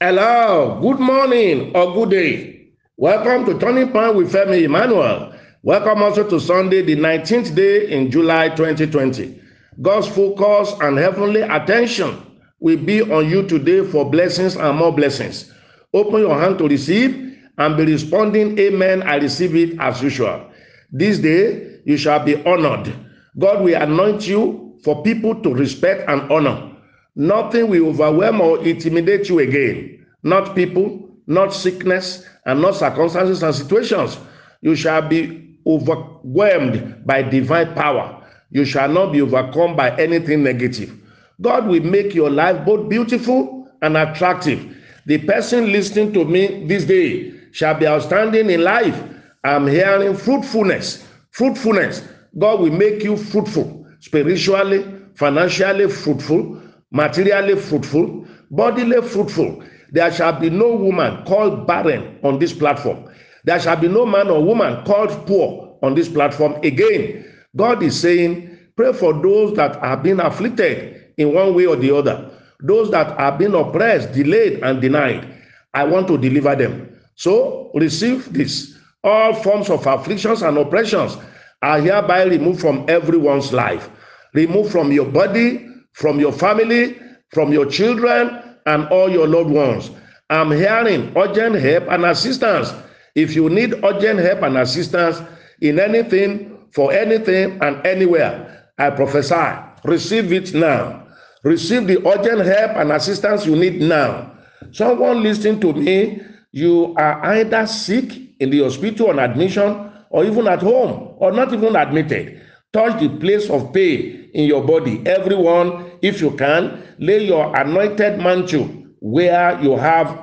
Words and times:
Hello, 0.00 0.78
good 0.80 1.00
morning 1.00 1.74
or 1.74 1.92
good 1.92 2.10
day. 2.10 2.68
Welcome 2.96 3.44
to 3.46 3.58
Turning 3.58 3.90
Point 3.90 4.14
with 4.14 4.32
Femi 4.32 4.62
Emmanuel. 4.62 5.34
Welcome 5.64 6.04
also 6.04 6.22
to 6.30 6.38
Sunday, 6.38 6.82
the 6.82 6.94
19th 6.94 7.52
day 7.56 7.90
in 7.90 8.08
July 8.08 8.50
2020. 8.50 9.42
God's 9.82 10.06
focus 10.06 10.72
and 10.82 10.96
heavenly 10.96 11.40
attention 11.40 12.16
will 12.60 12.76
be 12.76 13.02
on 13.02 13.28
you 13.28 13.42
today 13.48 13.84
for 13.84 14.08
blessings 14.08 14.54
and 14.54 14.78
more 14.78 14.94
blessings. 14.94 15.52
Open 15.92 16.20
your 16.20 16.38
hand 16.38 16.58
to 16.58 16.68
receive 16.68 17.36
and 17.58 17.76
be 17.76 17.84
responding, 17.84 18.56
Amen. 18.56 19.02
I 19.02 19.16
receive 19.16 19.56
it 19.56 19.80
as 19.80 20.00
usual. 20.00 20.48
This 20.92 21.18
day 21.18 21.80
you 21.84 21.96
shall 21.96 22.24
be 22.24 22.36
honored. 22.44 22.94
God 23.36 23.64
will 23.64 23.74
anoint 23.82 24.28
you 24.28 24.78
for 24.84 25.02
people 25.02 25.42
to 25.42 25.52
respect 25.52 26.08
and 26.08 26.30
honor. 26.30 26.76
Nothing 27.18 27.68
will 27.68 27.88
overwhelm 27.88 28.40
or 28.40 28.64
intimidate 28.64 29.28
you 29.28 29.40
again. 29.40 30.06
Not 30.22 30.54
people, 30.54 31.10
not 31.26 31.52
sickness, 31.52 32.24
and 32.46 32.62
not 32.62 32.76
circumstances 32.76 33.42
and 33.42 33.52
situations. 33.52 34.16
You 34.62 34.76
shall 34.76 35.02
be 35.02 35.58
overwhelmed 35.66 37.04
by 37.04 37.22
divine 37.22 37.74
power. 37.74 38.24
You 38.50 38.64
shall 38.64 38.88
not 38.88 39.12
be 39.12 39.20
overcome 39.20 39.74
by 39.74 39.96
anything 40.00 40.44
negative. 40.44 40.94
God 41.40 41.66
will 41.66 41.82
make 41.82 42.14
your 42.14 42.30
life 42.30 42.64
both 42.64 42.88
beautiful 42.88 43.68
and 43.82 43.96
attractive. 43.96 44.76
The 45.06 45.18
person 45.18 45.72
listening 45.72 46.12
to 46.12 46.24
me 46.24 46.66
this 46.68 46.84
day 46.84 47.34
shall 47.50 47.74
be 47.74 47.88
outstanding 47.88 48.48
in 48.48 48.62
life. 48.62 49.02
I'm 49.42 49.66
hearing 49.66 50.16
fruitfulness. 50.16 51.04
Fruitfulness. 51.32 52.02
God 52.38 52.60
will 52.60 52.70
make 52.70 53.02
you 53.02 53.16
fruitful, 53.16 53.86
spiritually, 53.98 54.86
financially 55.14 55.88
fruitful, 55.88 56.62
materially 56.90 57.56
fruitful, 57.56 58.26
bodily 58.50 59.00
fruitful. 59.02 59.62
There 59.90 60.12
shall 60.12 60.38
be 60.38 60.50
no 60.50 60.74
woman 60.74 61.24
called 61.24 61.66
barren 61.66 62.18
on 62.22 62.38
this 62.38 62.52
platform. 62.52 63.08
There 63.44 63.58
shall 63.60 63.76
be 63.76 63.88
no 63.88 64.04
man 64.04 64.28
or 64.28 64.42
woman 64.44 64.84
called 64.84 65.26
poor 65.26 65.78
on 65.82 65.94
this 65.94 66.08
platform 66.08 66.56
again. 66.62 67.24
God 67.56 67.82
is 67.82 67.98
saying, 67.98 68.58
pray 68.76 68.92
for 68.92 69.12
those 69.14 69.56
that 69.56 69.76
are 69.76 69.96
being 69.96 70.20
afflicted 70.20 71.12
in 71.16 71.34
one 71.34 71.54
way 71.54 71.66
or 71.66 71.76
the 71.76 71.94
other, 71.94 72.30
those 72.60 72.90
that 72.90 73.18
are 73.18 73.36
being 73.36 73.54
oppressed, 73.54 74.12
delayed, 74.12 74.62
and 74.62 74.80
denied. 74.80 75.34
I 75.74 75.84
want 75.84 76.08
to 76.08 76.18
deliver 76.18 76.54
them. 76.56 76.98
So 77.14 77.70
receive 77.74 78.32
this. 78.32 78.78
All 79.04 79.32
forms 79.34 79.70
of 79.70 79.86
afflictions 79.86 80.42
and 80.42 80.58
oppressions 80.58 81.16
are 81.62 81.80
hereby 81.80 82.24
removed 82.24 82.60
from 82.60 82.84
everyone's 82.88 83.52
life. 83.52 83.90
Remove 84.34 84.70
from 84.70 84.92
your 84.92 85.06
body, 85.06 85.67
from 85.98 86.20
your 86.20 86.32
family, 86.32 86.96
from 87.30 87.52
your 87.52 87.66
children, 87.66 88.40
and 88.66 88.86
all 88.88 89.10
your 89.10 89.26
loved 89.26 89.50
ones. 89.50 89.90
I'm 90.30 90.52
hearing 90.52 91.12
urgent 91.16 91.56
help 91.56 91.88
and 91.90 92.04
assistance. 92.04 92.72
If 93.16 93.34
you 93.34 93.50
need 93.50 93.74
urgent 93.84 94.20
help 94.20 94.42
and 94.42 94.58
assistance 94.58 95.20
in 95.60 95.80
anything, 95.80 96.56
for 96.72 96.92
anything, 96.92 97.58
and 97.62 97.84
anywhere, 97.84 98.70
I 98.78 98.90
prophesy, 98.90 99.58
receive 99.82 100.32
it 100.32 100.54
now. 100.54 101.04
Receive 101.42 101.88
the 101.88 101.98
urgent 102.06 102.46
help 102.46 102.76
and 102.76 102.92
assistance 102.92 103.44
you 103.44 103.56
need 103.56 103.80
now. 103.80 104.38
Someone 104.70 105.24
listening 105.24 105.58
to 105.62 105.72
me, 105.72 106.22
you 106.52 106.94
are 106.96 107.24
either 107.26 107.66
sick 107.66 108.12
in 108.38 108.50
the 108.50 108.62
hospital 108.62 109.10
on 109.10 109.18
admission 109.18 109.90
or 110.10 110.24
even 110.24 110.46
at 110.46 110.60
home 110.60 111.16
or 111.18 111.32
not 111.32 111.52
even 111.52 111.74
admitted. 111.74 112.40
Touch 112.72 113.00
the 113.00 113.08
place 113.18 113.50
of 113.50 113.72
pain 113.72 114.30
in 114.34 114.44
your 114.44 114.62
body. 114.62 115.02
Everyone 115.06 115.87
if 116.02 116.20
you 116.20 116.30
can, 116.32 116.82
lay 116.98 117.24
your 117.24 117.54
anointed 117.56 118.18
mantle 118.18 118.66
where 119.00 119.60
you 119.62 119.76
have 119.76 120.18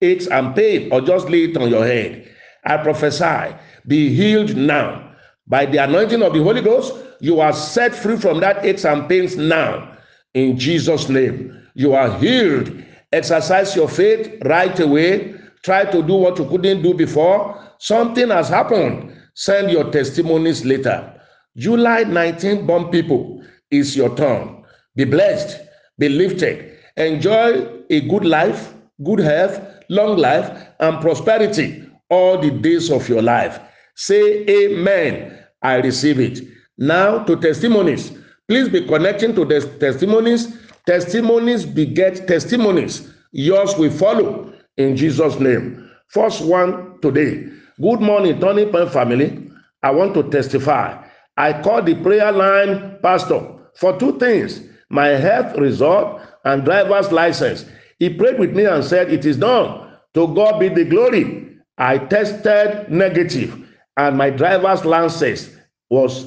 aches 0.00 0.26
and 0.26 0.54
pain, 0.54 0.92
or 0.92 1.00
just 1.00 1.28
lay 1.28 1.44
it 1.44 1.56
on 1.56 1.70
your 1.70 1.86
head. 1.86 2.28
I 2.64 2.76
prophesy, 2.78 3.54
be 3.86 4.14
healed 4.14 4.56
now. 4.56 5.14
By 5.46 5.66
the 5.66 5.78
anointing 5.78 6.22
of 6.22 6.32
the 6.32 6.42
Holy 6.42 6.60
Ghost, 6.62 6.94
you 7.20 7.40
are 7.40 7.52
set 7.52 7.94
free 7.94 8.16
from 8.16 8.40
that 8.40 8.64
aches 8.64 8.84
and 8.84 9.08
pains 9.08 9.36
now. 9.36 9.96
In 10.34 10.58
Jesus' 10.58 11.08
name, 11.08 11.62
you 11.74 11.94
are 11.94 12.16
healed. 12.18 12.72
Exercise 13.12 13.76
your 13.76 13.88
faith 13.88 14.42
right 14.44 14.78
away. 14.80 15.34
Try 15.62 15.84
to 15.84 16.02
do 16.02 16.14
what 16.14 16.38
you 16.38 16.46
couldn't 16.48 16.82
do 16.82 16.94
before. 16.94 17.60
Something 17.78 18.30
has 18.30 18.48
happened. 18.48 19.16
Send 19.34 19.70
your 19.70 19.90
testimonies 19.90 20.64
later. 20.64 21.20
July 21.56 22.04
19 22.04 22.66
bomb 22.66 22.90
people 22.90 23.42
is 23.70 23.96
your 23.96 24.14
turn. 24.16 24.61
Be 24.96 25.04
blessed, 25.04 25.60
be 25.98 26.08
lifted, 26.08 26.78
enjoy 26.96 27.66
a 27.90 28.00
good 28.08 28.24
life, 28.24 28.74
good 29.04 29.20
health, 29.20 29.60
long 29.88 30.18
life, 30.18 30.68
and 30.80 31.00
prosperity 31.00 31.88
all 32.10 32.38
the 32.38 32.50
days 32.50 32.90
of 32.90 33.08
your 33.08 33.22
life. 33.22 33.58
Say 33.96 34.44
amen. 34.46 35.38
I 35.62 35.76
receive 35.76 36.20
it. 36.20 36.40
Now 36.78 37.24
to 37.24 37.36
testimonies. 37.36 38.12
Please 38.48 38.68
be 38.68 38.86
connecting 38.86 39.34
to 39.36 39.44
the 39.44 39.60
testimonies. 39.80 40.58
Testimonies 40.86 41.64
beget 41.64 42.26
testimonies. 42.28 43.14
Yours 43.32 43.76
will 43.78 43.90
follow 43.90 44.52
in 44.76 44.96
Jesus' 44.96 45.38
name. 45.38 45.90
First 46.08 46.44
one 46.44 47.00
today. 47.00 47.48
Good 47.80 48.00
morning, 48.00 48.40
Turning 48.40 48.70
Point 48.70 48.92
family. 48.92 49.50
I 49.82 49.90
want 49.92 50.14
to 50.14 50.24
testify. 50.30 51.02
I 51.36 51.62
called 51.62 51.86
the 51.86 51.94
prayer 51.96 52.30
line 52.32 52.98
pastor 53.02 53.58
for 53.76 53.98
two 53.98 54.18
things 54.18 54.60
my 54.92 55.08
health 55.08 55.56
result, 55.56 56.20
and 56.44 56.64
driver's 56.64 57.10
license. 57.10 57.64
He 57.98 58.10
prayed 58.10 58.38
with 58.38 58.52
me 58.54 58.66
and 58.66 58.84
said, 58.84 59.12
It 59.12 59.24
is 59.24 59.38
done. 59.38 59.90
To 60.14 60.32
God 60.34 60.60
be 60.60 60.68
the 60.68 60.84
glory. 60.84 61.56
I 61.78 61.98
tested 61.98 62.90
negative, 62.90 63.66
and 63.96 64.16
my 64.18 64.28
driver's 64.30 64.84
license 64.84 65.50
was 65.88 66.26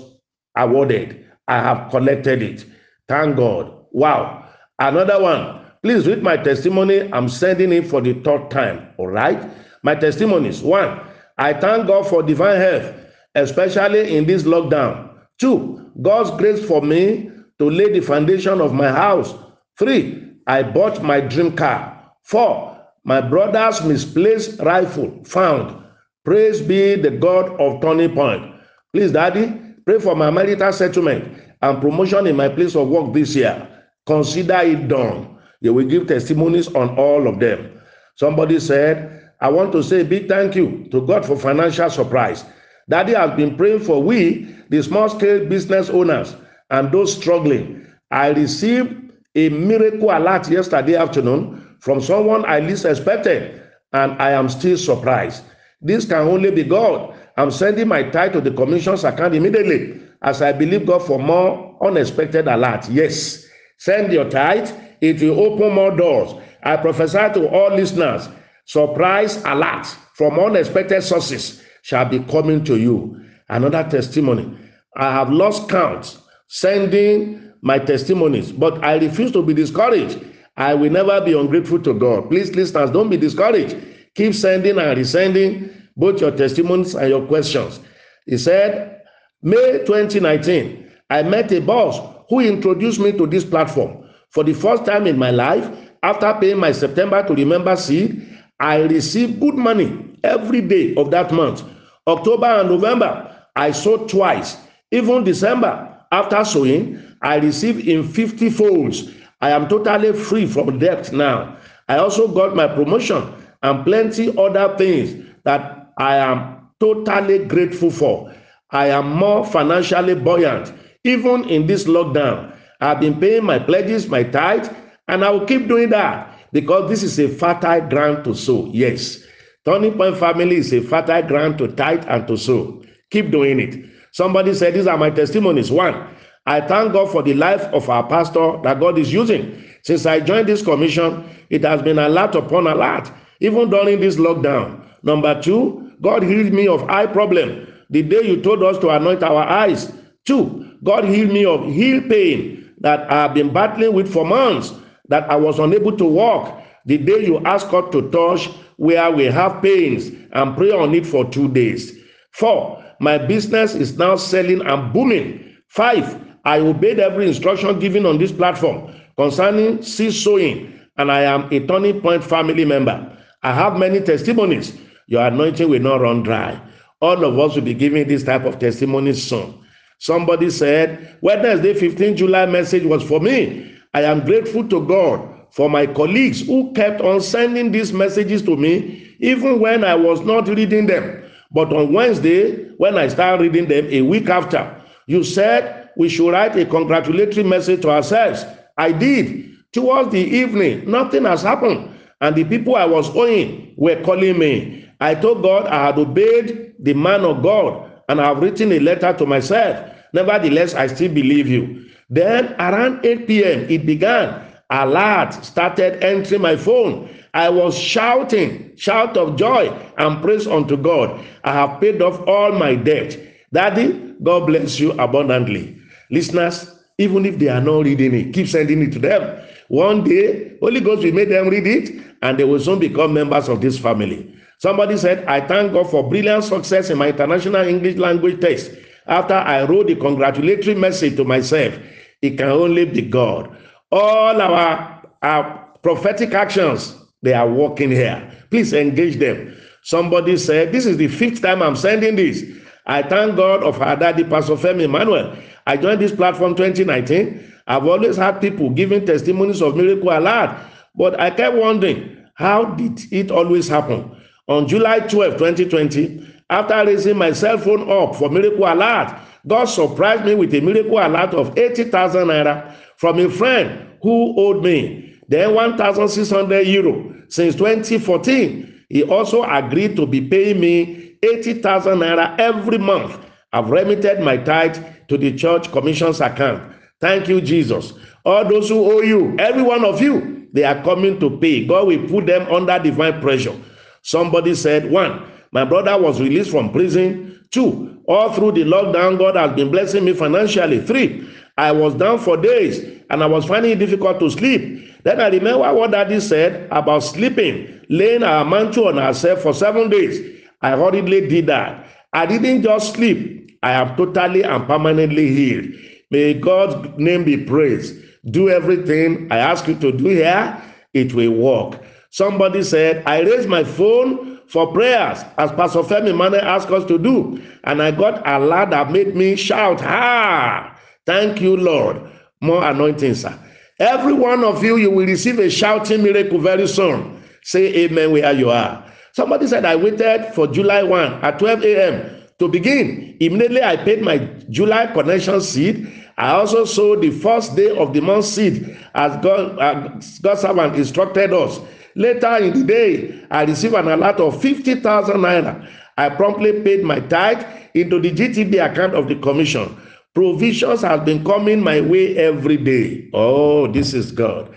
awarded. 0.57 1.25
I 1.47 1.57
have 1.57 1.91
collected 1.91 2.41
it. 2.41 2.65
Thank 3.07 3.37
God. 3.37 3.71
Wow. 3.91 4.49
Another 4.79 5.21
one. 5.21 5.61
Please 5.83 6.07
read 6.07 6.23
my 6.23 6.35
testimony. 6.35 7.07
I'm 7.13 7.29
sending 7.29 7.71
it 7.71 7.87
for 7.87 8.01
the 8.01 8.13
third 8.23 8.49
time. 8.49 8.89
All 8.97 9.07
right. 9.07 9.47
My 9.83 9.93
testimonies. 9.93 10.63
One, 10.63 10.99
I 11.37 11.53
thank 11.53 11.85
God 11.85 12.07
for 12.07 12.23
divine 12.23 12.57
health, 12.59 12.95
especially 13.35 14.17
in 14.17 14.25
this 14.25 14.41
lockdown. 14.43 15.11
Two, 15.37 15.91
God's 16.01 16.31
grace 16.31 16.65
for 16.65 16.81
me 16.81 17.29
to 17.59 17.69
lay 17.69 17.91
the 17.91 18.01
foundation 18.01 18.61
of 18.61 18.73
my 18.73 18.89
house. 18.89 19.33
Three, 19.77 20.33
I 20.47 20.63
bought 20.63 21.03
my 21.03 21.21
dream 21.21 21.55
car. 21.55 22.11
Four, 22.23 22.77
my 23.03 23.21
brother's 23.21 23.83
misplaced 23.83 24.59
rifle 24.61 25.23
found. 25.25 25.83
Praise 26.23 26.61
be 26.61 26.95
the 26.95 27.11
God 27.11 27.59
of 27.59 27.81
Turning 27.81 28.13
Point. 28.13 28.55
Please, 28.93 29.11
Daddy, 29.11 29.61
pray 29.85 29.99
for 29.99 30.15
my 30.15 30.31
marital 30.31 30.73
settlement 30.73 31.41
and 31.61 31.81
promotion 31.81 32.27
in 32.27 32.35
my 32.35 32.49
place 32.49 32.75
of 32.75 32.87
work 32.87 33.13
this 33.13 33.35
year. 33.35 33.67
Consider 34.05 34.57
it 34.61 34.87
done. 34.87 35.37
You 35.61 35.73
will 35.73 35.85
give 35.85 36.07
testimonies 36.07 36.67
on 36.75 36.97
all 36.97 37.27
of 37.27 37.39
them. 37.39 37.81
Somebody 38.15 38.59
said, 38.59 39.31
I 39.41 39.49
want 39.49 39.71
to 39.73 39.83
say 39.83 40.01
a 40.01 40.05
big 40.05 40.27
thank 40.27 40.55
you 40.55 40.87
to 40.91 41.05
God 41.05 41.25
for 41.25 41.37
financial 41.37 41.89
surprise. 41.89 42.45
Daddy 42.89 43.13
has 43.13 43.35
been 43.35 43.55
praying 43.57 43.81
for 43.81 44.01
we, 44.01 44.55
the 44.69 44.81
small 44.81 45.09
scale 45.09 45.45
business 45.45 45.89
owners, 45.89 46.35
and 46.69 46.91
those 46.91 47.15
struggling. 47.15 47.85
I 48.11 48.29
received 48.29 49.11
a 49.35 49.49
miracle 49.49 50.11
alert 50.11 50.49
yesterday 50.49 50.95
afternoon 50.95 51.77
from 51.79 52.01
someone 52.01 52.45
I 52.45 52.59
least 52.59 52.85
expected, 52.85 53.61
and 53.93 54.13
I 54.21 54.31
am 54.31 54.49
still 54.49 54.77
surprised. 54.77 55.43
This 55.81 56.05
can 56.05 56.27
only 56.27 56.51
be 56.51 56.63
God. 56.63 57.15
I'm 57.37 57.51
sending 57.51 57.87
my 57.87 58.03
tithe 58.03 58.33
to 58.33 58.41
the 58.41 58.51
commission's 58.51 59.03
account 59.03 59.35
immediately 59.35 60.01
as 60.21 60.41
I 60.41 60.53
believe 60.53 60.85
God 60.85 61.05
for 61.05 61.19
more 61.19 61.77
unexpected 61.85 62.47
alert. 62.47 62.89
Yes, 62.89 63.45
send 63.77 64.11
your 64.11 64.29
tithe, 64.29 64.69
it 65.01 65.21
will 65.21 65.39
open 65.39 65.73
more 65.73 65.95
doors. 65.95 66.33
I 66.63 66.77
prophesy 66.77 67.33
to 67.33 67.47
all 67.49 67.75
listeners 67.75 68.27
surprise 68.65 69.43
alert 69.43 69.85
from 70.15 70.39
unexpected 70.39 71.03
sources 71.03 71.63
shall 71.83 72.05
be 72.05 72.19
coming 72.21 72.63
to 72.63 72.77
you. 72.77 73.23
Another 73.49 73.87
testimony. 73.87 74.57
I 74.97 75.11
have 75.11 75.29
lost 75.29 75.69
count 75.69 76.17
sending 76.47 77.53
my 77.61 77.79
testimonies, 77.79 78.51
but 78.51 78.83
I 78.83 78.97
refuse 78.97 79.31
to 79.31 79.41
be 79.43 79.53
discouraged. 79.53 80.19
I 80.57 80.73
will 80.73 80.91
never 80.91 81.19
be 81.21 81.37
ungrateful 81.37 81.79
to 81.79 81.93
God. 81.93 82.29
Please, 82.29 82.55
listeners, 82.55 82.91
don't 82.91 83.09
be 83.09 83.17
discouraged. 83.17 83.75
Keep 84.15 84.33
sending 84.33 84.77
and 84.77 84.97
resending 84.97 85.73
both 85.97 86.21
your 86.21 86.31
testimonies 86.31 86.95
and 86.95 87.09
your 87.09 87.25
questions. 87.25 87.79
He 88.25 88.37
said, 88.37 89.01
May 89.41 89.83
2019, 89.85 90.91
I 91.09 91.23
met 91.23 91.51
a 91.51 91.59
boss 91.61 91.99
who 92.29 92.39
introduced 92.39 92.99
me 92.99 93.11
to 93.13 93.27
this 93.27 93.43
platform. 93.45 94.05
For 94.29 94.43
the 94.43 94.53
first 94.53 94.85
time 94.85 95.07
in 95.07 95.17
my 95.17 95.31
life, 95.31 95.69
after 96.03 96.33
paying 96.39 96.57
my 96.59 96.71
September 96.71 97.25
to 97.27 97.33
remember 97.33 97.75
seed, 97.75 98.27
I 98.59 98.83
received 98.83 99.39
good 99.39 99.55
money 99.55 100.17
every 100.23 100.61
day 100.61 100.95
of 100.95 101.11
that 101.11 101.31
month. 101.31 101.63
October 102.07 102.45
and 102.45 102.69
November, 102.69 103.45
I 103.55 103.71
sowed 103.71 104.09
twice. 104.09 104.57
Even 104.91 105.23
December, 105.23 105.94
after 106.15 106.43
sowing, 106.45 107.01
I 107.21 107.35
receive 107.37 107.87
in 107.87 108.07
50 108.07 108.49
folds. 108.49 109.11
I 109.41 109.51
am 109.51 109.67
totally 109.67 110.13
free 110.13 110.45
from 110.45 110.79
debt 110.79 111.11
now. 111.11 111.57
I 111.87 111.97
also 111.97 112.27
got 112.27 112.55
my 112.55 112.67
promotion 112.67 113.21
and 113.61 113.83
plenty 113.83 114.35
other 114.37 114.75
things 114.77 115.25
that 115.43 115.91
I 115.97 116.15
am 116.17 116.69
totally 116.79 117.45
grateful 117.45 117.91
for. 117.91 118.33
I 118.71 118.87
am 118.89 119.09
more 119.11 119.45
financially 119.45 120.15
buoyant. 120.15 120.73
Even 121.03 121.43
in 121.49 121.67
this 121.67 121.83
lockdown, 121.85 122.55
I've 122.81 122.99
been 122.99 123.19
paying 123.19 123.43
my 123.43 123.59
pledges, 123.59 124.07
my 124.07 124.23
tithe, 124.23 124.67
and 125.07 125.23
I 125.23 125.29
will 125.29 125.45
keep 125.45 125.67
doing 125.67 125.89
that 125.89 126.39
because 126.51 126.89
this 126.89 127.03
is 127.03 127.19
a 127.19 127.27
fertile 127.29 127.87
ground 127.87 128.23
to 128.25 128.33
sow. 128.33 128.69
Yes, 128.73 129.23
Turning 129.65 129.93
Point 129.97 130.17
family 130.17 130.57
is 130.57 130.71
a 130.73 130.81
fertile 130.81 131.23
ground 131.23 131.57
to 131.57 131.67
tithe 131.69 132.05
and 132.07 132.27
to 132.27 132.37
sow. 132.37 132.83
Keep 133.11 133.31
doing 133.31 133.59
it. 133.59 133.94
Somebody 134.15 134.53
said, 134.53 134.73
These 134.75 134.87
are 134.87 134.97
my 134.97 135.09
testimonies. 135.09 135.69
One, 135.69 136.07
I 136.45 136.61
thank 136.61 136.93
God 136.93 137.11
for 137.11 137.21
the 137.21 137.33
life 137.33 137.63
of 137.73 137.89
our 137.89 138.07
pastor 138.07 138.57
that 138.63 138.79
God 138.79 138.97
is 138.97 139.11
using. 139.11 139.61
Since 139.83 140.05
I 140.05 140.21
joined 140.21 140.47
this 140.47 140.61
commission, 140.61 141.29
it 141.49 141.65
has 141.65 141.81
been 141.81 141.99
a 141.99 142.07
lot 142.07 142.33
upon 142.33 142.65
a 142.65 142.75
lot, 142.75 143.11
even 143.41 143.69
during 143.69 143.99
this 143.99 144.15
lockdown. 144.15 144.85
Number 145.03 145.41
two, 145.41 145.91
God 146.01 146.23
healed 146.23 146.53
me 146.53 146.65
of 146.65 146.89
eye 146.89 147.07
problem 147.07 147.67
the 147.89 148.03
day 148.03 148.21
you 148.21 148.41
told 148.41 148.63
us 148.63 148.77
to 148.77 148.89
anoint 148.91 149.21
our 149.21 149.43
eyes. 149.43 149.91
Two, 150.23 150.77
God 150.81 151.03
healed 151.03 151.33
me 151.33 151.43
of 151.43 151.65
heel 151.65 151.99
pain 152.07 152.73
that 152.79 153.11
I 153.11 153.23
have 153.23 153.33
been 153.33 153.51
battling 153.51 153.91
with 153.91 154.09
for 154.13 154.23
months, 154.25 154.73
that 155.09 155.29
I 155.29 155.35
was 155.35 155.59
unable 155.59 155.91
to 155.97 156.05
walk. 156.05 156.63
The 156.85 156.97
day 156.99 157.25
you 157.25 157.39
asked 157.39 157.69
God 157.69 157.91
to 157.91 158.09
touch 158.11 158.47
where 158.77 159.11
we 159.11 159.25
have 159.25 159.61
pains 159.61 160.07
and 160.31 160.55
pray 160.55 160.71
on 160.71 160.95
it 160.95 161.05
for 161.05 161.29
two 161.29 161.49
days. 161.49 161.97
Four, 162.31 162.84
my 162.99 163.17
business 163.17 163.75
is 163.75 163.97
now 163.97 164.15
selling 164.15 164.61
and 164.65 164.93
booming. 164.93 165.55
Five, 165.67 166.21
I 166.45 166.59
obeyed 166.59 166.99
every 166.99 167.27
instruction 167.27 167.79
given 167.79 168.05
on 168.05 168.17
this 168.17 168.31
platform 168.31 168.93
concerning 169.17 169.81
seed 169.81 170.13
sowing, 170.13 170.79
and 170.97 171.11
I 171.11 171.21
am 171.21 171.51
a 171.51 171.65
turning 171.65 172.01
point 172.01 172.23
family 172.23 172.65
member. 172.65 173.17
I 173.43 173.53
have 173.53 173.77
many 173.77 173.99
testimonies. 174.01 174.77
Your 175.07 175.25
anointing 175.27 175.69
will 175.69 175.81
not 175.81 176.01
run 176.01 176.23
dry. 176.23 176.59
All 177.01 177.23
of 177.23 177.37
us 177.39 177.55
will 177.55 177.63
be 177.63 177.73
giving 177.73 178.07
this 178.07 178.23
type 178.23 178.45
of 178.45 178.59
testimonies 178.59 179.21
soon. 179.21 179.63
Somebody 179.99 180.49
said, 180.49 181.17
Wednesday, 181.21 181.73
15 181.73 182.17
July 182.17 182.45
message 182.45 182.83
was 182.83 183.03
for 183.03 183.19
me. 183.19 183.75
I 183.93 184.01
am 184.03 184.25
grateful 184.25 184.67
to 184.69 184.85
God 184.85 185.47
for 185.51 185.69
my 185.69 185.87
colleagues 185.87 186.45
who 186.45 186.73
kept 186.73 187.01
on 187.01 187.21
sending 187.21 187.71
these 187.71 187.93
messages 187.93 188.41
to 188.43 188.57
me, 188.57 189.15
even 189.19 189.59
when 189.59 189.83
I 189.83 189.95
was 189.95 190.21
not 190.21 190.47
reading 190.49 190.85
them. 190.85 191.23
But 191.55 191.71
on 191.71 191.93
Wednesday, 191.93 192.65
when 192.75 192.97
I 192.97 193.07
started 193.07 193.41
reading 193.41 193.69
them 193.69 193.87
a 193.89 194.01
week 194.01 194.27
after, 194.27 194.75
you 195.07 195.23
said 195.23 195.89
we 195.95 196.09
should 196.09 196.29
write 196.29 196.53
a 196.57 196.65
congratulatory 196.65 197.43
message 197.43 197.81
to 197.83 197.91
ourselves. 197.91 198.43
I 198.77 198.91
did. 198.91 199.55
Towards 199.71 200.11
the 200.11 200.19
evening, 200.19 200.91
nothing 200.91 201.23
has 201.23 201.43
happened. 201.43 201.89
And 202.19 202.35
the 202.35 202.43
people 202.43 202.75
I 202.75 202.83
was 202.83 203.09
owing 203.15 203.73
were 203.77 204.01
calling 204.03 204.37
me. 204.37 204.89
I 204.99 205.15
told 205.15 205.43
God 205.43 205.67
I 205.67 205.85
had 205.85 205.97
obeyed 205.97 206.73
the 206.77 206.93
man 206.93 207.21
of 207.21 207.41
God 207.41 207.89
and 208.09 208.19
I 208.19 208.27
have 208.27 208.41
written 208.41 208.73
a 208.73 208.79
letter 208.79 209.13
to 209.13 209.25
myself. 209.25 209.93
Nevertheless, 210.11 210.73
I 210.73 210.87
still 210.87 211.13
believe 211.13 211.47
you. 211.47 211.89
Then 212.09 212.53
around 212.59 213.05
8 213.05 213.27
p.m., 213.27 213.69
it 213.69 213.85
began. 213.85 214.41
Alert 214.69 215.33
started 215.45 216.03
entering 216.03 216.41
my 216.41 216.57
phone. 216.57 217.09
I 217.35 217.49
was 217.49 217.77
shouting, 217.77 218.71
shout 218.77 219.17
of 219.17 219.35
joy 219.35 219.67
and 219.97 220.21
praise 220.21 220.47
unto 220.47 220.77
God. 220.77 221.19
I 221.43 221.51
have 221.51 221.81
paid 221.81 222.01
off 222.01 222.25
all 222.25 222.53
my 222.53 222.75
debt. 222.75 223.19
Daddy, 223.51 224.15
God 224.23 224.47
bless 224.47 224.79
you 224.79 224.93
abundantly. 224.93 225.77
Listeners, 226.09 226.79
even 226.97 227.25
if 227.25 227.37
they 227.37 227.49
are 227.49 227.59
not 227.59 227.83
reading 227.83 228.13
it, 228.13 228.33
keep 228.33 228.47
sending 228.47 228.81
it 228.83 228.93
to 228.93 228.99
them. 228.99 229.45
One 229.67 230.05
day, 230.05 230.57
Holy 230.61 230.79
Ghost 230.79 231.03
will 231.03 231.11
make 231.11 231.27
them 231.27 231.49
read 231.49 231.67
it 231.67 232.01
and 232.21 232.37
they 232.37 232.45
will 232.45 232.59
soon 232.61 232.79
become 232.79 233.13
members 233.13 233.49
of 233.49 233.59
this 233.59 233.77
family. 233.77 234.33
Somebody 234.59 234.95
said, 234.95 235.25
I 235.25 235.45
thank 235.45 235.73
God 235.73 235.91
for 235.91 236.09
brilliant 236.09 236.45
success 236.45 236.89
in 236.89 236.97
my 236.97 237.09
international 237.09 237.67
English 237.67 237.97
language 237.97 238.39
test. 238.39 238.71
After 239.07 239.33
I 239.33 239.65
wrote 239.65 239.87
the 239.87 239.95
congratulatory 239.95 240.75
message 240.75 241.17
to 241.17 241.25
myself, 241.25 241.77
it 242.21 242.37
can 242.37 242.47
only 242.47 242.85
be 242.85 243.01
God. 243.01 243.55
All 243.91 244.41
our, 244.41 245.03
our 245.21 245.69
prophetic 245.83 246.33
actions, 246.33 246.95
they 247.25 247.33
are 247.33 247.49
working 247.49 247.89
here. 247.91 248.31
Please 248.51 248.71
engage 248.71 249.17
them. 249.17 249.57
Somebody 249.81 250.37
said, 250.37 250.71
This 250.71 250.85
is 250.85 250.97
the 250.97 251.07
fifth 251.07 251.41
time 251.41 251.61
I'm 251.61 251.75
sending 251.75 252.15
this. 252.15 252.43
I 252.85 253.01
thank 253.01 253.35
God 253.35 253.63
of 253.63 253.81
our 253.81 253.95
daddy, 253.95 254.23
Pastor 254.23 254.53
Femi 254.55 254.83
Emmanuel. 254.83 255.35
I 255.65 255.75
joined 255.77 256.01
this 256.01 256.13
platform 256.13 256.55
2019. 256.55 257.53
I've 257.65 257.85
always 257.85 258.15
had 258.15 258.39
people 258.41 258.69
giving 258.69 259.05
testimonies 259.07 259.61
of 259.63 259.75
miracle 259.75 260.09
alert, 260.15 260.55
but 260.93 261.19
I 261.19 261.31
kept 261.31 261.55
wondering, 261.55 262.15
how 262.35 262.65
did 262.65 263.01
it 263.11 263.31
always 263.31 263.67
happen? 263.67 264.15
On 264.47 264.67
July 264.67 264.99
12, 264.99 265.33
2020, 265.33 266.35
after 266.51 266.85
raising 266.85 267.17
my 267.17 267.31
cell 267.31 267.57
phone 267.57 267.89
up 267.91 268.15
for 268.15 268.29
miracle 268.29 268.65
alert, 268.71 269.19
God 269.47 269.65
surprised 269.65 270.25
me 270.25 270.35
with 270.35 270.53
a 270.53 270.61
miracle 270.61 270.99
alert 270.99 271.33
of 271.33 271.57
80,000 271.57 272.27
naira 272.27 272.75
from 272.97 273.17
a 273.19 273.29
friend 273.29 273.87
who 274.03 274.35
owed 274.37 274.63
me 274.63 275.04
then 275.27 275.53
1,600 275.53 276.67
euro 276.67 277.15
since 277.29 277.55
2014. 277.55 278.85
He 278.89 279.03
also 279.03 279.43
agreed 279.43 279.95
to 279.95 280.05
be 280.05 280.21
paying 280.21 280.59
me 280.59 281.17
80,000 281.23 281.97
naira 281.97 282.37
every 282.39 282.77
month. 282.77 283.17
I've 283.51 283.69
remitted 283.69 284.19
my 284.19 284.37
tithe 284.37 284.77
to 285.07 285.17
the 285.17 285.35
church 285.35 285.71
commission's 285.71 286.21
account. 286.21 286.73
Thank 287.01 287.27
you, 287.27 287.41
Jesus. 287.41 287.93
All 288.23 288.47
those 288.47 288.69
who 288.69 288.91
owe 288.91 289.01
you, 289.01 289.35
every 289.39 289.61
one 289.61 289.85
of 289.85 290.01
you, 290.01 290.47
they 290.53 290.63
are 290.63 290.81
coming 290.83 291.19
to 291.19 291.37
pay. 291.37 291.65
God 291.65 291.87
will 291.87 292.07
put 292.07 292.25
them 292.25 292.47
under 292.53 292.79
divine 292.79 293.21
pressure. 293.21 293.55
Somebody 294.01 294.55
said, 294.55 294.89
one, 294.89 295.25
my 295.51 295.65
brother 295.65 295.97
was 295.97 296.21
released 296.21 296.51
from 296.51 296.71
prison. 296.71 297.45
Two, 297.51 298.01
all 298.07 298.33
through 298.33 298.53
the 298.53 298.63
lockdown, 298.63 299.17
God 299.17 299.35
has 299.35 299.55
been 299.55 299.71
blessing 299.71 300.05
me 300.05 300.13
financially. 300.13 300.79
Three, 300.85 301.27
I 301.57 301.71
was 301.71 301.95
down 301.95 302.19
for 302.19 302.37
days 302.37 302.83
and 303.09 303.23
I 303.23 303.27
was 303.27 303.45
finding 303.45 303.71
it 303.71 303.79
difficult 303.79 304.19
to 304.19 304.29
sleep. 304.29 305.03
Then 305.03 305.21
I 305.21 305.29
remember 305.29 305.73
what 305.73 305.91
daddy 305.91 306.19
said 306.19 306.67
about 306.71 306.99
sleeping, 306.99 307.85
laying 307.89 308.23
our 308.23 308.43
mantle 308.43 308.87
on 308.87 308.99
ourselves 308.99 309.43
for 309.43 309.53
seven 309.53 309.89
days. 309.89 310.41
I 310.61 310.71
hurriedly 310.71 311.27
did 311.27 311.47
that. 311.47 311.87
I 312.11 312.25
didn't 312.25 312.63
just 312.63 312.93
sleep, 312.93 313.57
I 313.61 313.73
am 313.73 313.95
totally 313.95 314.43
and 314.43 314.65
permanently 314.65 315.27
healed. 315.33 315.65
May 316.11 316.33
God's 316.33 316.97
name 316.97 317.23
be 317.23 317.37
praised. 317.37 317.95
Do 318.31 318.49
everything 318.49 319.27
I 319.31 319.37
ask 319.37 319.67
you 319.67 319.75
to 319.75 319.91
do 319.91 320.05
here, 320.05 320.61
it 320.93 321.13
will 321.13 321.31
work. 321.31 321.83
Somebody 322.09 322.63
said, 322.63 323.03
I 323.05 323.21
raised 323.21 323.49
my 323.49 323.63
phone 323.63 324.39
for 324.47 324.71
prayers, 324.71 325.19
as 325.37 325.51
Pastor 325.51 325.79
Femi 325.79 326.09
Emmanuel 326.09 326.41
asked 326.41 326.69
us 326.69 326.85
to 326.85 326.97
do. 326.97 327.41
And 327.63 327.81
I 327.81 327.91
got 327.91 328.25
a 328.27 328.39
lot 328.39 328.69
that 328.69 328.91
made 328.91 329.15
me 329.15 329.35
shout, 329.35 329.81
Ha! 329.81 330.74
Thank 331.05 331.41
you, 331.41 331.57
Lord. 331.57 332.01
More 332.41 332.63
anointing, 332.63 333.15
sir. 333.15 333.37
Every 333.79 334.13
one 334.13 334.43
of 334.43 334.63
you, 334.63 334.77
you 334.77 334.89
will 334.89 335.05
receive 335.05 335.39
a 335.39 335.49
shouting 335.49 336.03
miracle 336.03 336.39
very 336.39 336.67
soon. 336.67 337.21
Say 337.43 337.73
amen 337.85 338.11
where 338.11 338.31
you 338.33 338.49
are. 338.49 338.83
Somebody 339.13 339.47
said, 339.47 339.65
I 339.65 339.75
waited 339.75 340.33
for 340.33 340.47
July 340.47 340.83
1 340.83 341.13
at 341.23 341.39
12 341.39 341.63
a.m. 341.63 342.21
to 342.39 342.47
begin. 342.47 343.17
Immediately, 343.19 343.63
I 343.63 343.77
paid 343.77 344.01
my 344.01 344.17
July 344.49 344.87
connection 344.87 345.39
seed. 345.41 345.91
I 346.17 346.31
also 346.31 346.65
sowed 346.65 347.01
the 347.01 347.11
first 347.11 347.55
day 347.55 347.75
of 347.77 347.93
the 347.93 348.01
month 348.01 348.25
seed 348.25 348.77
as 348.93 349.21
God, 349.23 349.59
uh, 349.59 349.89
God's 350.21 350.41
servant 350.41 350.75
instructed 350.75 351.33
us. 351.33 351.59
Later 351.95 352.37
in 352.37 352.59
the 352.59 352.63
day, 352.65 353.25
I 353.31 353.43
received 353.43 353.73
an 353.73 353.87
alert 353.89 354.19
of 354.19 354.41
50,000 354.41 355.15
naira. 355.17 355.69
I 355.97 356.09
promptly 356.09 356.61
paid 356.61 356.83
my 356.83 356.99
tithe 356.99 357.45
into 357.73 357.99
the 357.99 358.11
GTB 358.11 358.63
account 358.71 358.95
of 358.95 359.07
the 359.07 359.15
commission. 359.15 359.75
Provisions 360.15 360.81
have 360.81 361.03
been 361.03 361.25
coming 361.25 361.61
my 361.61 361.81
way 361.81 362.17
every 362.17 362.55
day. 362.55 363.09
Oh, 363.13 363.67
this 363.67 363.93
is 363.93 364.13
God. 364.13 364.49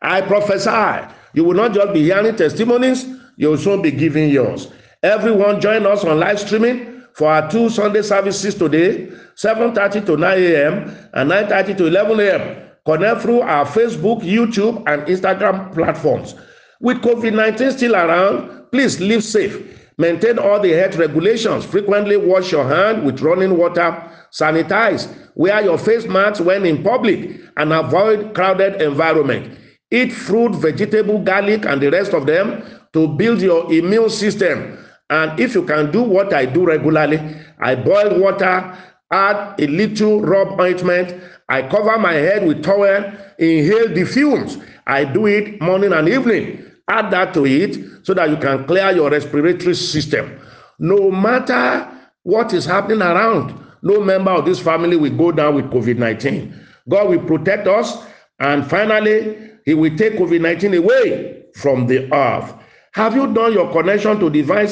I 0.00 0.22
prophesy. 0.22 1.06
You 1.34 1.44
will 1.44 1.54
not 1.54 1.74
just 1.74 1.92
be 1.92 2.02
hearing 2.02 2.34
testimonies, 2.34 3.06
you 3.36 3.50
will 3.50 3.58
soon 3.58 3.82
be 3.82 3.90
giving 3.90 4.30
yours. 4.30 4.72
Everyone 5.02 5.60
join 5.60 5.84
us 5.84 6.02
on 6.04 6.18
live 6.18 6.40
streaming 6.40 7.04
for 7.12 7.30
our 7.30 7.50
two 7.50 7.68
Sunday 7.68 8.00
services 8.00 8.54
today, 8.54 9.08
7:30 9.36 10.06
to 10.06 10.16
9 10.16 10.38
a.m. 10.38 10.96
and 11.12 11.30
9:30 11.30 11.76
to 11.76 11.86
11 11.86 12.20
a.m. 12.20 12.68
Connect 12.86 13.20
through 13.20 13.42
our 13.42 13.66
Facebook, 13.66 14.22
YouTube, 14.22 14.82
and 14.86 15.02
Instagram 15.02 15.74
platforms. 15.74 16.34
With 16.80 17.02
COVID 17.02 17.34
19 17.34 17.70
still 17.72 17.94
around, 17.96 18.70
please 18.72 18.98
live 18.98 19.22
safe. 19.22 19.81
Maintain 20.02 20.36
all 20.36 20.58
the 20.58 20.72
health 20.72 20.96
regulations. 20.96 21.64
Frequently 21.64 22.16
wash 22.16 22.50
your 22.50 22.66
hand 22.66 23.04
with 23.06 23.20
running 23.20 23.56
water. 23.56 24.02
Sanitize. 24.32 25.06
Wear 25.36 25.62
your 25.62 25.78
face 25.78 26.06
masks 26.06 26.40
when 26.40 26.66
in 26.66 26.82
public 26.82 27.40
and 27.56 27.72
avoid 27.72 28.34
crowded 28.34 28.82
environment. 28.82 29.56
Eat 29.92 30.12
fruit, 30.12 30.56
vegetable, 30.56 31.20
garlic, 31.20 31.64
and 31.66 31.80
the 31.80 31.88
rest 31.88 32.14
of 32.14 32.26
them 32.26 32.64
to 32.92 33.06
build 33.06 33.40
your 33.40 33.72
immune 33.72 34.10
system. 34.10 34.76
And 35.08 35.38
if 35.38 35.54
you 35.54 35.64
can 35.64 35.92
do 35.92 36.02
what 36.02 36.34
I 36.34 36.46
do 36.46 36.64
regularly, 36.66 37.20
I 37.60 37.76
boil 37.76 38.18
water, 38.18 38.76
add 39.12 39.54
a 39.60 39.66
little 39.68 40.20
rub 40.20 40.60
ointment, 40.60 41.14
I 41.48 41.62
cover 41.68 41.96
my 41.96 42.14
head 42.14 42.44
with 42.44 42.64
towel, 42.64 43.12
inhale 43.38 43.94
the 43.94 44.04
fumes. 44.04 44.58
I 44.84 45.04
do 45.04 45.26
it 45.26 45.60
morning 45.60 45.92
and 45.92 46.08
evening. 46.08 46.71
Add 46.88 47.10
that 47.12 47.34
to 47.34 47.46
it 47.46 47.78
so 48.04 48.14
that 48.14 48.28
you 48.30 48.36
can 48.36 48.64
clear 48.66 48.90
your 48.92 49.10
respiratory 49.10 49.74
system. 49.74 50.38
No 50.78 51.10
matter 51.10 51.88
what 52.22 52.52
is 52.52 52.64
happening 52.64 53.02
around, 53.02 53.58
no 53.82 54.00
member 54.00 54.30
of 54.30 54.44
this 54.44 54.58
family 54.60 54.96
will 54.96 55.16
go 55.16 55.32
down 55.32 55.54
with 55.54 55.66
COVID 55.70 55.98
19. 55.98 56.60
God 56.88 57.08
will 57.08 57.24
protect 57.24 57.66
us, 57.66 58.04
and 58.38 58.68
finally, 58.68 59.50
He 59.64 59.74
will 59.74 59.96
take 59.96 60.14
COVID 60.14 60.40
19 60.40 60.74
away 60.74 61.44
from 61.54 61.86
the 61.86 62.12
earth. 62.12 62.54
Have 62.92 63.14
you 63.14 63.32
done 63.32 63.52
your 63.52 63.70
connection 63.72 64.18
to 64.20 64.30
divine 64.30 64.68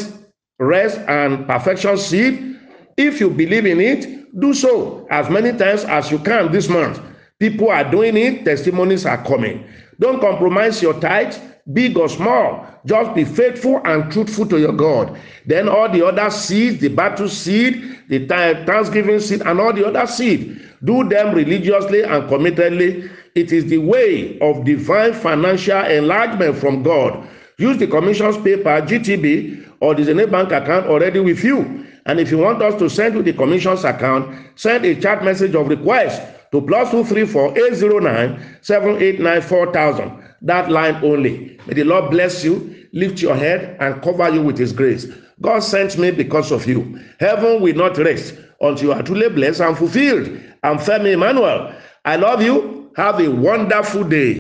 rest 0.59 0.99
and 1.09 1.47
perfection 1.47 1.97
seed? 1.97 2.59
If 2.97 3.21
you 3.21 3.31
believe 3.31 3.67
in 3.67 3.81
it, 3.81 4.39
do 4.39 4.53
so 4.53 5.07
as 5.11 5.29
many 5.31 5.57
times 5.57 5.85
as 5.85 6.11
you 6.11 6.19
can 6.19 6.53
this 6.53 6.69
month. 6.69 7.01
People 7.39 7.71
are 7.71 7.91
doing 7.91 8.17
it, 8.17 8.45
testimonies 8.45 9.07
are 9.07 9.25
coming. 9.25 9.65
Don't 10.01 10.19
compromise 10.21 10.83
your 10.83 10.95
tithe, 10.99 11.37
big 11.73 11.97
or 11.97 12.09
small. 12.09 12.67
Just 12.87 13.15
be 13.15 13.25
faithful 13.25 13.81
and 13.85 14.11
truthful 14.11 14.47
to 14.47 14.59
your 14.59 14.73
God. 14.73 15.19
Then 15.47 15.69
all 15.69 15.91
the 15.91 16.05
other 16.05 16.31
seeds, 16.31 16.81
the 16.81 16.89
battle 16.89 17.29
seed, 17.29 17.99
the 18.09 18.27
thanksgiving 18.27 19.21
seed, 19.21 19.43
and 19.43 19.61
all 19.61 19.73
the 19.73 19.87
other 19.87 20.07
seed, 20.07 20.61
do 20.85 21.07
them 21.07 21.35
religiously 21.35 22.03
and 22.03 22.29
committedly. 22.31 23.11
It 23.35 23.53
is 23.53 23.67
the 23.67 23.79
way 23.79 24.39
of 24.41 24.65
divine 24.65 25.13
financial 25.13 25.85
enlargement 25.85 26.57
from 26.57 26.83
God. 26.83 27.29
Use 27.59 27.77
the 27.77 27.87
commission's 27.87 28.39
paper, 28.39 28.81
GTB, 28.81 29.71
or 29.81 29.95
the 29.95 30.05
Zenith 30.05 30.31
Bank 30.31 30.51
account 30.51 30.87
already 30.87 31.21
with 31.21 31.45
you. 31.45 31.87
And 32.07 32.19
if 32.19 32.31
you 32.31 32.39
want 32.39 32.63
us 32.63 32.79
to 32.79 32.89
send 32.89 33.15
you 33.15 33.23
the 33.23 33.35
commission's 33.35 33.85
account, 33.85 34.35
send 34.57 34.87
a 34.87 34.99
chat 34.99 35.23
message 35.23 35.55
of 35.55 35.69
request 35.69 36.23
to 36.53 36.61
plus 36.63 36.91
two 36.91 37.05
three 37.05 37.27
four 37.27 37.57
eight 37.59 37.75
zero 37.75 37.99
nine 37.99 38.57
seven 38.63 38.97
eight 39.03 39.21
nine 39.21 39.43
four 39.43 39.73
thousand. 39.73 40.11
That 40.43 40.71
line 40.71 40.97
only. 41.05 41.59
May 41.67 41.75
the 41.75 41.85
Lord 41.85 42.11
bless 42.11 42.43
you, 42.45 42.87
lift 42.93 43.21
your 43.21 43.37
head, 43.37 43.77
and 43.81 44.03
cover 44.03 44.29
you 44.31 44.43
with 44.43 44.59
His 44.59 44.73
grace. 44.73 45.07
God 45.43 45.61
sent 45.61 45.99
me 45.99 46.11
because 46.11 46.51
of 46.53 46.67
you. 46.67 46.99
Heaven 47.19 47.61
will 47.63 47.75
not 47.75 47.97
rest 47.99 48.35
until 48.61 48.89
you 48.89 48.93
are 48.93 49.03
truly 49.03 49.29
blessed 49.29 49.61
and 49.61 49.77
fulfilled. 49.77 50.27
I'm 50.63 50.79
Femi 50.79 51.13
Emmanuel. 51.13 51.75
I 52.05 52.17
love 52.17 52.43
you. 52.43 52.91
Have 52.97 53.21
a 53.21 53.29
wonderful 53.31 54.05
day. 54.05 54.29